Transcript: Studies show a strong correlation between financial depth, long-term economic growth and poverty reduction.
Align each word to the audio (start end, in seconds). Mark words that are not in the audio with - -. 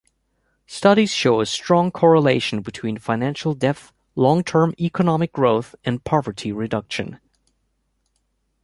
Studies 0.65 1.11
show 1.11 1.41
a 1.41 1.45
strong 1.45 1.91
correlation 1.91 2.61
between 2.63 2.97
financial 2.97 3.53
depth, 3.53 3.93
long-term 4.15 4.73
economic 4.79 5.31
growth 5.31 5.75
and 5.85 6.03
poverty 6.03 6.51
reduction. 6.51 7.19